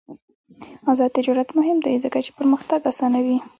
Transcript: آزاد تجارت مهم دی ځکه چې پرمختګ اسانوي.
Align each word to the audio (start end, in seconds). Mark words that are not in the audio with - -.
آزاد 0.91 1.11
تجارت 1.17 1.49
مهم 1.59 1.77
دی 1.85 1.93
ځکه 2.03 2.19
چې 2.25 2.31
پرمختګ 2.37 2.79
اسانوي. 2.91 3.37